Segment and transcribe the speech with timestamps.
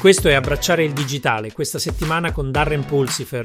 [0.00, 3.44] Questo è Abbracciare il digitale, questa settimana con Darren Pulsifer,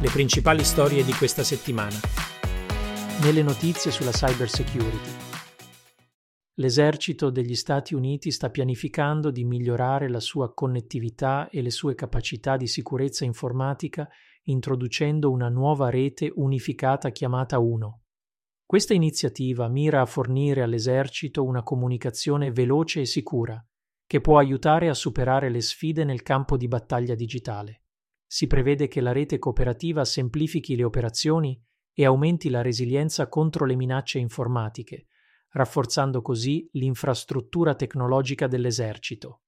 [0.00, 1.94] le principali storie di questa settimana.
[3.22, 5.10] Nelle notizie sulla cyber security.
[6.54, 12.56] L'esercito degli Stati Uniti sta pianificando di migliorare la sua connettività e le sue capacità
[12.56, 14.08] di sicurezza informatica
[14.46, 18.00] introducendo una nuova rete unificata chiamata UNO.
[18.66, 23.64] Questa iniziativa mira a fornire all'esercito una comunicazione veloce e sicura
[24.06, 27.82] che può aiutare a superare le sfide nel campo di battaglia digitale.
[28.26, 31.60] Si prevede che la rete cooperativa semplifichi le operazioni
[31.92, 35.06] e aumenti la resilienza contro le minacce informatiche,
[35.50, 39.42] rafforzando così l'infrastruttura tecnologica dell'esercito.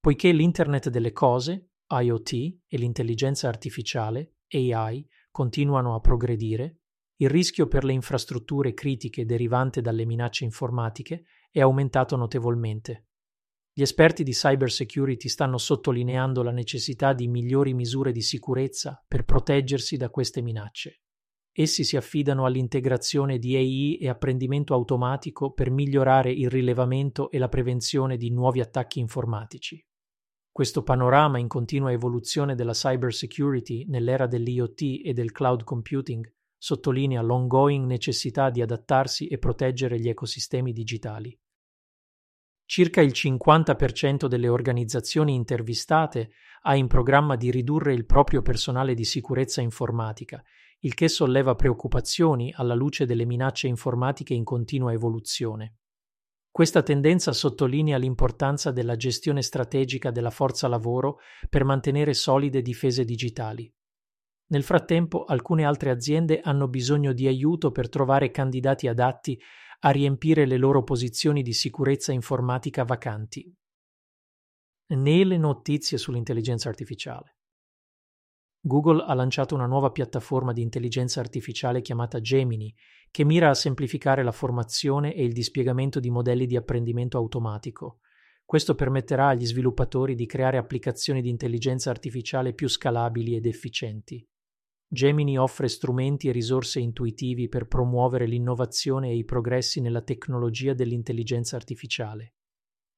[0.00, 2.32] Poiché l'Internet delle cose, IoT,
[2.66, 6.78] e l'intelligenza artificiale, AI, continuano a progredire,
[7.16, 13.06] il rischio per le infrastrutture critiche derivante dalle minacce informatiche è aumentato notevolmente.
[13.74, 19.96] Gli esperti di cybersecurity stanno sottolineando la necessità di migliori misure di sicurezza per proteggersi
[19.96, 21.00] da queste minacce.
[21.50, 27.48] Essi si affidano all'integrazione di AI e apprendimento automatico per migliorare il rilevamento e la
[27.48, 29.82] prevenzione di nuovi attacchi informatici.
[30.50, 37.86] Questo panorama in continua evoluzione della cybersecurity nell'era dell'IoT e del cloud computing sottolinea l'ongoing
[37.86, 41.36] necessità di adattarsi e proteggere gli ecosistemi digitali.
[42.72, 46.30] Circa il 50% delle organizzazioni intervistate
[46.62, 50.42] ha in programma di ridurre il proprio personale di sicurezza informatica,
[50.78, 55.80] il che solleva preoccupazioni alla luce delle minacce informatiche in continua evoluzione.
[56.50, 61.18] Questa tendenza sottolinea l'importanza della gestione strategica della forza lavoro
[61.50, 63.70] per mantenere solide difese digitali.
[64.46, 69.38] Nel frattempo, alcune altre aziende hanno bisogno di aiuto per trovare candidati adatti
[69.84, 73.52] a riempire le loro posizioni di sicurezza informatica vacanti.
[74.94, 77.38] Nelle notizie sull'intelligenza artificiale.
[78.60, 82.72] Google ha lanciato una nuova piattaforma di intelligenza artificiale chiamata Gemini,
[83.10, 87.98] che mira a semplificare la formazione e il dispiegamento di modelli di apprendimento automatico.
[88.44, 94.24] Questo permetterà agli sviluppatori di creare applicazioni di intelligenza artificiale più scalabili ed efficienti.
[94.94, 101.56] Gemini offre strumenti e risorse intuitivi per promuovere l'innovazione e i progressi nella tecnologia dell'intelligenza
[101.56, 102.34] artificiale.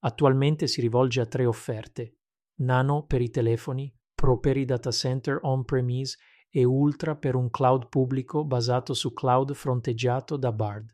[0.00, 2.16] Attualmente si rivolge a tre offerte:
[2.62, 6.18] Nano per i telefoni, Pro per i data center on-premise
[6.50, 10.92] e Ultra per un cloud pubblico basato su cloud fronteggiato da Bard.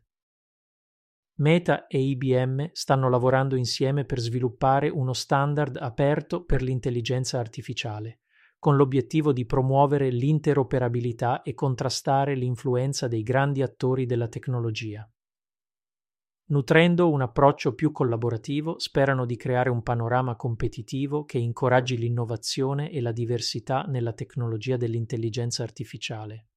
[1.39, 8.20] Meta e IBM stanno lavorando insieme per sviluppare uno standard aperto per l'intelligenza artificiale
[8.61, 15.11] con l'obiettivo di promuovere l'interoperabilità e contrastare l'influenza dei grandi attori della tecnologia.
[16.49, 23.01] Nutrendo un approccio più collaborativo, sperano di creare un panorama competitivo che incoraggi l'innovazione e
[23.01, 26.49] la diversità nella tecnologia dell'intelligenza artificiale.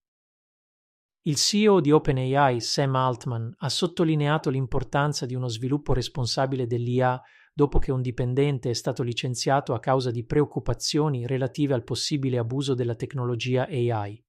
[1.23, 7.19] Il CEO di OpenAI, Sam Altman, ha sottolineato l'importanza di uno sviluppo responsabile dell'IA
[7.57, 12.75] dopo che un dipendente è stato licenziato a causa di preoccupazioni relative al possibile abuso
[12.75, 14.21] della tecnologia AI.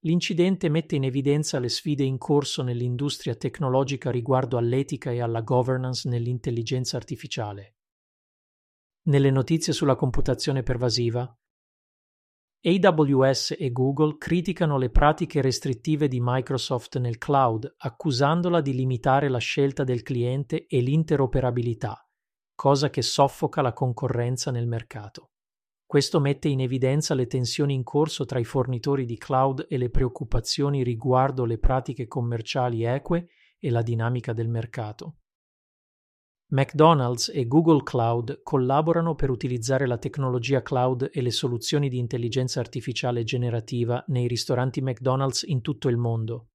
[0.00, 6.08] L'incidente mette in evidenza le sfide in corso nell'industria tecnologica riguardo all'etica e alla governance
[6.08, 7.76] nell'intelligenza artificiale.
[9.06, 11.32] Nelle notizie sulla computazione pervasiva,
[12.62, 19.38] AWS e Google criticano le pratiche restrittive di Microsoft nel cloud, accusandola di limitare la
[19.38, 22.05] scelta del cliente e l'interoperabilità
[22.56, 25.30] cosa che soffoca la concorrenza nel mercato.
[25.86, 29.90] Questo mette in evidenza le tensioni in corso tra i fornitori di cloud e le
[29.90, 33.28] preoccupazioni riguardo le pratiche commerciali eque
[33.60, 35.18] e la dinamica del mercato.
[36.48, 42.58] McDonald's e Google Cloud collaborano per utilizzare la tecnologia cloud e le soluzioni di intelligenza
[42.60, 46.48] artificiale generativa nei ristoranti McDonald's in tutto il mondo.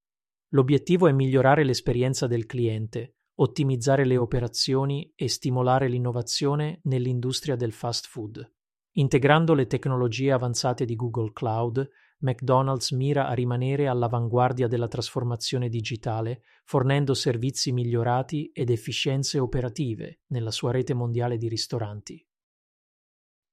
[0.50, 8.06] L'obiettivo è migliorare l'esperienza del cliente, ottimizzare le operazioni e stimolare l'innovazione nell'industria del fast
[8.06, 8.52] food.
[8.92, 16.42] Integrando le tecnologie avanzate di Google Cloud, McDonald's mira a rimanere all'avanguardia della trasformazione digitale,
[16.64, 22.24] fornendo servizi migliorati ed efficienze operative nella sua rete mondiale di ristoranti.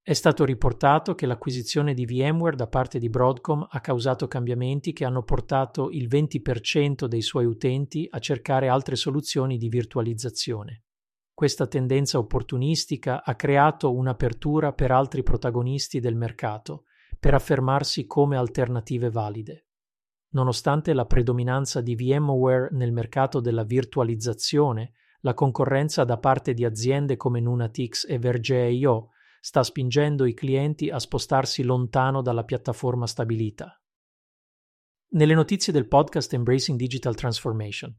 [0.02, 5.06] È stato riportato che l'acquisizione di VMware da parte di Broadcom ha causato cambiamenti che
[5.06, 10.84] hanno portato il 20% dei suoi utenti a cercare altre soluzioni di virtualizzazione.
[11.34, 16.86] Questa tendenza opportunistica ha creato un'apertura per altri protagonisti del mercato
[17.20, 19.68] per affermarsi come alternative valide.
[20.32, 27.18] Nonostante la predominanza di VMware nel mercato della virtualizzazione, la concorrenza da parte di aziende
[27.18, 33.82] come Nunatix e Verge.io sta spingendo i clienti a spostarsi lontano dalla piattaforma stabilita.
[35.12, 37.98] Nelle notizie del podcast Embracing Digital Transformation.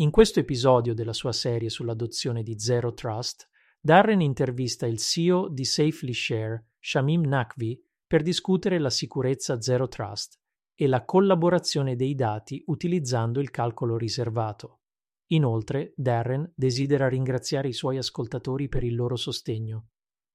[0.00, 3.48] In questo episodio della sua serie sull'adozione di Zero Trust,
[3.80, 10.40] Darren intervista il CEO di Safely Share, Shamim Nakvi, per discutere la sicurezza Zero Trust
[10.74, 14.80] e la collaborazione dei dati utilizzando il calcolo riservato.
[15.28, 19.88] Inoltre, Darren desidera ringraziare i suoi ascoltatori per il loro sostegno.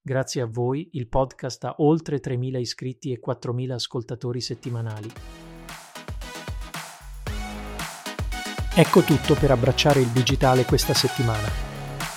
[0.05, 5.09] Grazie a voi il podcast ha oltre 3.000 iscritti e 4.000 ascoltatori settimanali.
[8.75, 11.47] Ecco tutto per abbracciare il digitale questa settimana.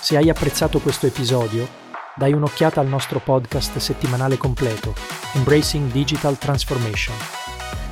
[0.00, 1.68] Se hai apprezzato questo episodio,
[2.16, 4.92] dai un'occhiata al nostro podcast settimanale completo,
[5.34, 7.14] Embracing Digital Transformation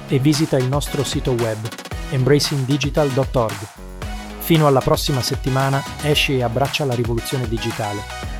[0.08, 1.58] e visita il nostro sito web
[2.10, 3.68] embracingdigital.org.
[4.40, 8.33] Fino alla prossima settimana esci e abbraccia la rivoluzione digitale.